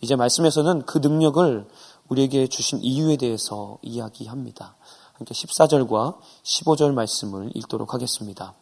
이제 0.00 0.16
말씀에서는 0.16 0.86
그 0.86 0.98
능력을 0.98 1.68
우리에게 2.08 2.46
주신 2.46 2.80
이유에 2.80 3.16
대해서 3.16 3.78
이야기합니다. 3.82 4.76
함께 5.12 5.34
14절과 5.34 6.18
15절 6.42 6.94
말씀을 6.94 7.50
읽도록 7.54 7.92
하겠습니다. 7.92 8.54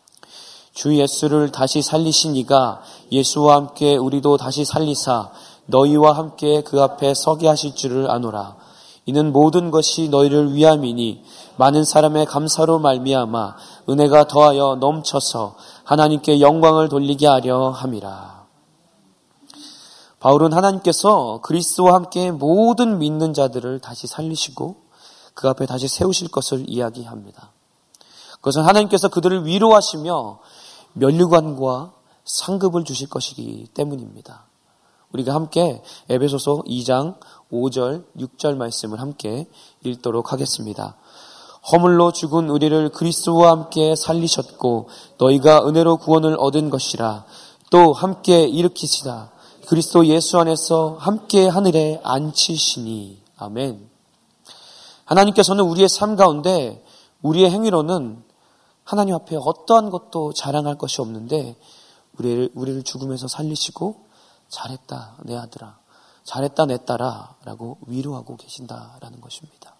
주 0.79 0.97
예수를 0.97 1.51
다시 1.51 1.83
살리신 1.83 2.37
이가 2.37 2.83
예수와 3.11 3.57
함께 3.57 3.97
우리도 3.97 4.37
다시 4.37 4.65
살리사 4.65 5.33
너희와 5.67 6.13
함께 6.13 6.63
그 6.63 6.81
앞에 6.81 7.15
서게 7.15 7.49
하실 7.49 7.75
줄을 7.75 8.09
아노라. 8.09 8.55
이는 9.05 9.33
모든 9.33 9.73
것이 9.73 10.09
너희를 10.09 10.55
위함이니 10.55 11.25
많은 11.57 11.83
사람의 11.83 12.27
감사로 12.27 12.79
말미암아 12.79 13.57
은혜가 13.89 14.29
더하여 14.29 14.77
넘쳐서 14.77 15.57
하나님께 15.83 16.41
영광을 16.41 16.89
돌리게 16.89 17.27
하려 17.27 17.71
함이라. 17.71 18.47
바울은 20.21 20.53
하나님께서 20.53 21.41
그리스도와 21.43 21.95
함께 21.95 22.31
모든 22.31 23.01
믿는 23.01 23.35
자들을 23.35 23.81
다시 23.81 24.07
살리시고 24.07 24.77
그 25.35 25.49
앞에 25.49 25.67
다시 25.67 25.89
세우실 25.89 26.29
것을 26.29 26.67
이야기합니다. 26.69 27.51
그것은 28.37 28.63
하나님께서 28.63 29.09
그들을 29.09 29.45
위로하시며 29.45 30.39
면류관과 30.95 31.93
상급을 32.25 32.85
주실 32.85 33.09
것이기 33.09 33.69
때문입니다. 33.75 34.47
우리가 35.13 35.35
함께 35.35 35.83
에베소서 36.09 36.63
2장 36.67 37.17
5절, 37.51 38.05
6절 38.17 38.57
말씀을 38.57 39.01
함께 39.01 39.49
읽도록 39.85 40.33
하겠습니다. 40.33 40.97
허물로 41.73 42.13
죽은 42.13 42.49
우리를 42.49 42.91
그리스도와 42.91 43.51
함께 43.51 43.95
살리셨고 43.95 44.89
너희가 45.19 45.67
은혜로 45.67 45.99
구원을 45.99 46.37
얻은 46.39 46.71
것이라 46.71 47.25
또 47.71 47.93
함께 47.93 48.45
일으키시다. 48.45 49.31
그리스도 49.67 50.07
예수 50.07 50.39
안에서 50.39 50.97
함께 50.99 51.47
하늘에 51.47 52.01
앉히시니 52.03 53.23
아멘. 53.37 53.89
하나님께서는 55.05 55.65
우리의 55.65 55.89
삶 55.89 56.17
가운데 56.17 56.83
우리의 57.23 57.51
행위로는 57.51 58.23
하나님 58.89 59.15
앞에 59.17 59.37
어떠한 59.37 59.91
것도 59.91 60.33
자랑할 60.33 60.79
것이 60.79 61.03
없는데 61.03 61.57
우리를, 62.19 62.53
우리를 62.55 62.83
죽음에서 62.85 63.29
살리시고 63.29 64.07
잘했다 64.49 65.19
내 65.25 65.37
아들아 65.37 65.77
잘했다 66.25 66.65
내 66.65 66.79
딸아 66.87 67.35
라고 67.45 67.77
위로하고 67.87 68.39
계신다라는 68.39 69.21
것입니다. 69.21 69.75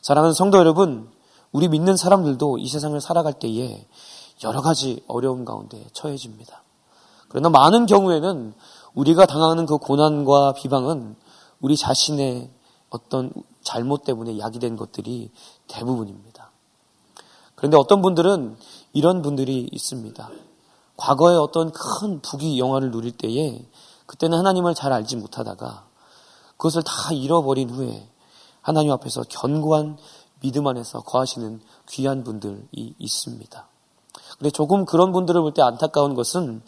사랑하는 0.00 0.32
성도 0.32 0.56
여러분 0.56 1.10
우리 1.52 1.68
믿는 1.68 1.98
사람들도 1.98 2.56
이 2.56 2.68
세상을 2.68 2.98
살아갈 3.02 3.34
때에 3.34 3.86
여러 4.44 4.62
가지 4.62 5.04
어려움 5.08 5.44
가운데 5.44 5.84
처해집니다. 5.92 6.62
그러나 7.28 7.50
많은 7.50 7.84
경우에는 7.84 8.54
우리가 8.94 9.26
당하는 9.26 9.66
그 9.66 9.76
고난과 9.76 10.54
비방은 10.54 11.16
우리 11.60 11.76
자신의 11.76 12.50
어떤 12.88 13.30
잘못 13.62 14.04
때문에 14.04 14.38
야기된 14.38 14.78
것들이 14.78 15.30
대부분입니다. 15.68 16.51
그런데 17.62 17.76
어떤 17.76 18.02
분들은 18.02 18.56
이런 18.92 19.22
분들이 19.22 19.68
있습니다. 19.70 20.30
과거에 20.96 21.36
어떤 21.36 21.70
큰 21.70 22.20
부귀 22.20 22.58
영화를 22.58 22.90
누릴 22.90 23.12
때에 23.12 23.64
그때는 24.06 24.36
하나님을 24.36 24.74
잘 24.74 24.92
알지 24.92 25.14
못하다가 25.14 25.86
그것을 26.56 26.82
다 26.82 27.12
잃어버린 27.12 27.70
후에 27.70 28.08
하나님 28.62 28.90
앞에서 28.90 29.22
견고한 29.28 29.96
믿음 30.40 30.66
안에서 30.66 31.02
거하시는 31.02 31.60
귀한 31.88 32.24
분들이 32.24 32.66
있습니다. 32.98 33.68
근데 34.38 34.50
조금 34.50 34.84
그런 34.84 35.12
분들을 35.12 35.40
볼 35.40 35.54
때 35.54 35.62
안타까운 35.62 36.14
것은 36.14 36.62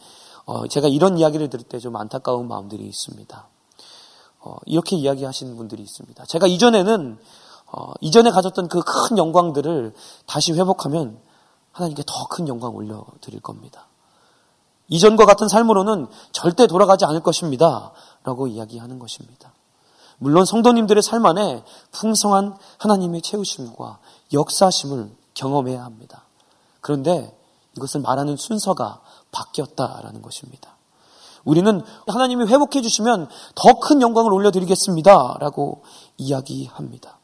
어 0.46 0.68
제가 0.68 0.86
이런 0.86 1.18
이야기를 1.18 1.50
들을 1.50 1.64
때 1.64 1.80
좀 1.80 1.96
안타까운 1.96 2.46
마음들이 2.46 2.86
있습니다. 2.86 3.48
어 4.42 4.56
이렇게 4.66 4.94
이야기하시는 4.94 5.56
분들이 5.56 5.82
있습니다. 5.82 6.24
제가 6.26 6.46
이전에는 6.46 7.18
어, 7.76 7.92
이전에 8.00 8.30
가졌던 8.30 8.68
그 8.68 8.80
큰 8.82 9.18
영광들을 9.18 9.94
다시 10.26 10.52
회복하면 10.52 11.18
하나님께 11.72 12.04
더 12.06 12.26
큰 12.28 12.46
영광 12.48 12.74
올려드릴 12.74 13.40
겁니다. 13.40 13.86
이전과 14.88 15.24
같은 15.26 15.48
삶으로는 15.48 16.06
절대 16.32 16.66
돌아가지 16.66 17.04
않을 17.04 17.20
것입니다. 17.20 17.92
라고 18.22 18.46
이야기하는 18.46 18.98
것입니다. 18.98 19.52
물론 20.18 20.44
성도님들의 20.44 21.02
삶 21.02 21.26
안에 21.26 21.64
풍성한 21.90 22.56
하나님의 22.78 23.22
채우심과 23.22 23.98
역사심을 24.32 25.10
경험해야 25.34 25.82
합니다. 25.84 26.24
그런데 26.80 27.36
이것을 27.76 28.00
말하는 28.02 28.36
순서가 28.36 29.00
바뀌었다라는 29.32 30.22
것입니다. 30.22 30.76
우리는 31.44 31.82
하나님이 32.06 32.44
회복해 32.46 32.80
주시면 32.82 33.28
더 33.54 33.80
큰 33.80 34.00
영광을 34.00 34.32
올려드리겠습니다. 34.32 35.38
라고 35.40 35.82
이야기합니다. 36.16 37.18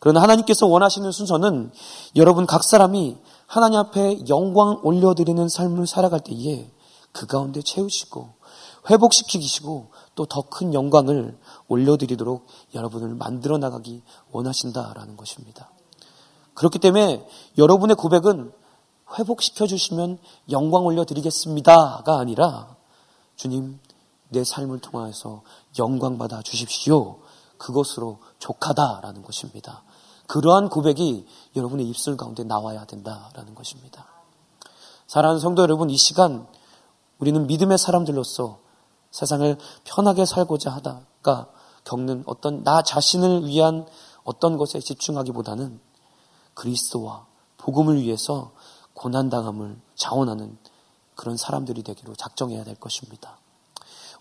그러나 0.00 0.22
하나님께서 0.22 0.66
원하시는 0.66 1.12
순서는 1.12 1.72
여러분 2.16 2.46
각 2.46 2.64
사람이 2.64 3.18
하나님 3.46 3.78
앞에 3.78 4.28
영광 4.28 4.80
올려드리는 4.82 5.48
삶을 5.48 5.86
살아갈 5.86 6.20
때에 6.20 6.70
그 7.12 7.26
가운데 7.26 7.62
채우시고 7.62 8.40
회복시키시고 8.88 9.90
또 10.14 10.24
더 10.26 10.42
큰 10.42 10.74
영광을 10.74 11.38
올려드리도록 11.68 12.46
여러분을 12.74 13.14
만들어 13.14 13.58
나가기 13.58 14.02
원하신다라는 14.32 15.16
것입니다. 15.16 15.70
그렇기 16.54 16.78
때문에 16.78 17.26
여러분의 17.58 17.96
고백은 17.96 18.52
회복시켜 19.18 19.66
주시면 19.66 20.18
영광 20.50 20.84
올려드리겠습니다가 20.84 22.18
아니라 22.18 22.76
주님 23.36 23.78
내 24.28 24.44
삶을 24.44 24.80
통하여서 24.80 25.42
영광 25.78 26.18
받아 26.18 26.42
주십시오. 26.42 27.18
그것으로 27.60 28.18
족하다라는 28.38 29.22
것입니다. 29.22 29.82
그러한 30.26 30.68
고백이 30.68 31.26
여러분의 31.56 31.86
입술 31.86 32.16
가운데 32.16 32.42
나와야 32.42 32.84
된다라는 32.86 33.54
것입니다. 33.54 34.06
사랑하는 35.06 35.40
성도 35.40 35.62
여러분, 35.62 35.90
이 35.90 35.96
시간 35.96 36.46
우리는 37.18 37.46
믿음의 37.46 37.78
사람들로서 37.78 38.58
세상을 39.10 39.58
편하게 39.84 40.24
살고자 40.24 40.70
하다가 40.70 41.48
겪는 41.84 42.24
어떤 42.26 42.62
나 42.62 42.82
자신을 42.82 43.46
위한 43.46 43.86
어떤 44.24 44.56
것에 44.56 44.80
집중하기보다는 44.80 45.80
그리스도와 46.54 47.26
복음을 47.58 48.00
위해서 48.00 48.52
고난당함을 48.94 49.80
자원하는 49.96 50.56
그런 51.14 51.36
사람들이 51.36 51.82
되기로 51.82 52.14
작정해야 52.14 52.64
될 52.64 52.76
것입니다. 52.76 53.38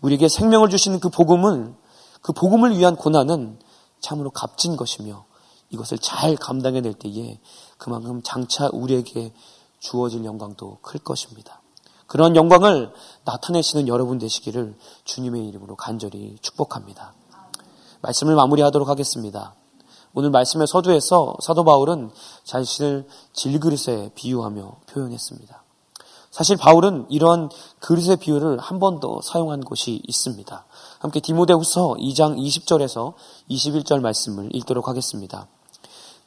우리에게 0.01 0.27
생명을 0.27 0.69
주시는 0.69 0.99
그 0.99 1.09
복음은 1.09 1.75
그 2.21 2.33
복음을 2.33 2.77
위한 2.77 2.95
고난은 2.95 3.59
참으로 4.01 4.29
값진 4.29 4.77
것이며 4.77 5.25
이것을 5.69 5.99
잘 5.99 6.35
감당해낼 6.35 6.93
때에 6.93 7.39
그만큼 7.77 8.21
장차 8.23 8.69
우리에게 8.71 9.33
주어질 9.79 10.25
영광도 10.25 10.79
클 10.81 10.99
것입니다. 10.99 11.61
그런 12.07 12.35
영광을 12.35 12.91
나타내시는 13.23 13.87
여러분 13.87 14.17
되시기를 14.17 14.75
주님의 15.03 15.47
이름으로 15.47 15.75
간절히 15.75 16.37
축복합니다. 16.41 17.13
말씀을 18.01 18.35
마무리하도록 18.35 18.87
하겠습니다. 18.87 19.55
오늘 20.13 20.31
말씀의 20.31 20.65
서두에서 20.65 21.35
사도 21.39 21.63
바울은 21.63 22.09
자신을 22.43 23.07
질그릇에 23.33 24.11
비유하며 24.15 24.81
표현했습니다. 24.87 25.63
사실 26.31 26.57
바울은 26.57 27.07
이러한 27.09 27.49
그릇의 27.79 28.17
비유를 28.17 28.59
한 28.59 28.79
번 28.79 28.99
더 28.99 29.19
사용한 29.21 29.61
곳이 29.61 30.01
있습니다. 30.07 30.65
함께 30.99 31.19
디모데후서 31.19 31.95
2장 31.99 32.37
20절에서 32.37 33.13
21절 33.49 34.01
말씀을 34.01 34.49
읽도록 34.55 34.87
하겠습니다. 34.87 35.47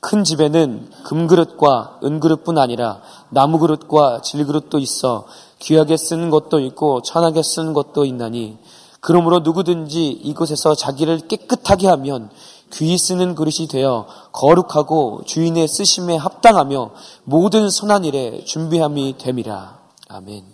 큰 0.00 0.24
집에는 0.24 0.90
금그릇과 1.04 2.00
은그릇뿐 2.02 2.58
아니라 2.58 3.00
나무그릇과 3.30 4.22
질그릇도 4.22 4.78
있어 4.78 5.26
귀하게 5.60 5.96
쓰는 5.96 6.30
것도 6.30 6.58
있고 6.60 7.02
천하게 7.02 7.42
쓰는 7.42 7.72
것도 7.72 8.04
있나니 8.04 8.58
그러므로 9.00 9.40
누구든지 9.40 10.08
이곳에서 10.10 10.74
자기를 10.74 11.28
깨끗하게 11.28 11.86
하면 11.88 12.30
귀히 12.72 12.96
쓰는 12.98 13.34
그릇이 13.34 13.68
되어 13.68 14.06
거룩하고 14.32 15.22
주인의 15.26 15.68
쓰심에 15.68 16.16
합당하며 16.16 16.90
모든 17.24 17.70
선한 17.70 18.04
일에 18.04 18.42
준비함이 18.44 19.18
됨이라. 19.18 19.81
아멘. 20.12 20.44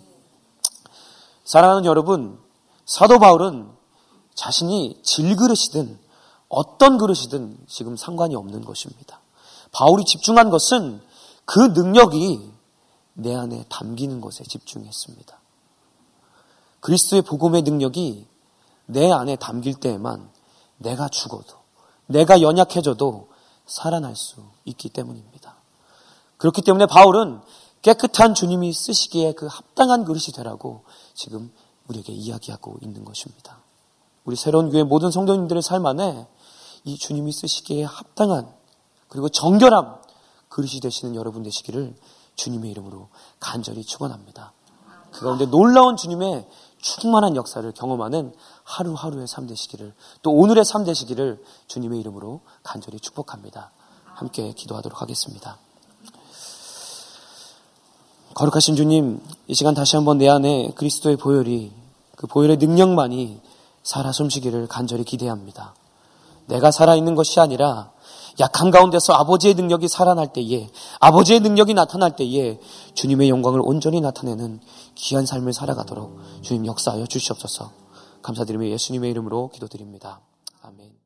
사랑하는 1.43 1.83
여러분, 1.83 2.39
사도 2.85 3.19
바울은 3.19 3.69
자신이 4.33 5.01
질그릇이든 5.03 5.99
어떤 6.47 6.97
그릇이든 6.97 7.65
지금 7.67 7.97
상관이 7.97 8.35
없는 8.35 8.63
것입니다. 8.63 9.19
바울이 9.73 10.05
집중한 10.05 10.49
것은 10.49 11.01
그 11.43 11.59
능력이 11.59 12.51
내 13.15 13.35
안에 13.35 13.65
담기는 13.67 14.21
것에 14.21 14.45
집중했습니다. 14.45 15.37
그리스도의 16.79 17.21
복음의 17.23 17.63
능력이 17.63 18.27
내 18.85 19.11
안에 19.11 19.35
담길 19.35 19.75
때에만 19.75 20.29
내가 20.77 21.09
죽어도, 21.09 21.57
내가 22.05 22.41
연약해져도 22.41 23.27
살아날 23.65 24.15
수 24.15 24.41
있기 24.63 24.87
때문입니다. 24.87 25.55
그렇기 26.37 26.61
때문에 26.61 26.85
바울은 26.85 27.41
깨끗한 27.81 28.33
주님이 28.33 28.73
쓰시기에 28.73 29.33
그 29.33 29.47
합당한 29.47 30.03
그릇이 30.03 30.33
되라고 30.33 30.83
지금 31.13 31.51
우리에게 31.87 32.13
이야기하고 32.13 32.77
있는 32.81 33.05
것입니다. 33.05 33.59
우리 34.25 34.35
새로운 34.35 34.69
교회 34.69 34.83
모든 34.83 35.11
성도님들의 35.11 35.63
삶 35.63 35.85
안에 35.85 36.27
이 36.83 36.97
주님이 36.97 37.31
쓰시기에 37.31 37.83
합당한 37.83 38.51
그리고 39.07 39.29
정결함 39.29 40.01
그릇이 40.49 40.79
되시는 40.81 41.15
여러분 41.15 41.43
되시기를 41.43 41.95
주님의 42.35 42.71
이름으로 42.71 43.09
간절히 43.39 43.83
축원합니다. 43.83 44.53
그 45.11 45.21
가운데 45.21 45.45
놀라운 45.45 45.97
주님의 45.97 46.47
충만한 46.81 47.35
역사를 47.35 47.69
경험하는 47.71 48.33
하루하루의 48.63 49.27
삶 49.27 49.47
되시기를 49.47 49.93
또 50.21 50.31
오늘의 50.31 50.63
삶 50.63 50.85
되시기를 50.85 51.43
주님의 51.67 51.99
이름으로 51.99 52.41
간절히 52.63 52.99
축복합니다. 52.99 53.71
함께 54.05 54.53
기도하도록 54.53 55.01
하겠습니다. 55.01 55.57
거룩하신 58.35 58.75
주님, 58.75 59.21
이 59.47 59.53
시간 59.53 59.73
다시 59.73 59.95
한번 59.95 60.17
내 60.17 60.29
안에 60.29 60.71
그리스도의 60.75 61.17
보혈이 61.17 61.71
그 62.15 62.27
보혈의 62.27 62.57
능력만이 62.57 63.39
살아 63.83 64.11
숨쉬기를 64.11 64.67
간절히 64.67 65.03
기대합니다. 65.03 65.73
내가 66.47 66.71
살아있는 66.71 67.15
것이 67.15 67.39
아니라 67.39 67.91
약한 68.39 68.71
가운데서 68.71 69.13
아버지의 69.13 69.53
능력이 69.55 69.87
살아날 69.87 70.31
때에 70.31 70.69
아버지의 70.99 71.41
능력이 71.41 71.73
나타날 71.73 72.15
때에 72.15 72.59
주님의 72.93 73.29
영광을 73.29 73.61
온전히 73.63 74.01
나타내는 74.01 74.59
귀한 74.95 75.25
삶을 75.25 75.53
살아가도록 75.53 76.19
주님 76.41 76.65
역사하여 76.65 77.05
주시옵소서. 77.05 77.71
감사드리며 78.21 78.67
예수님의 78.67 79.11
이름으로 79.11 79.49
기도드립니다. 79.53 80.19
아멘. 80.61 80.98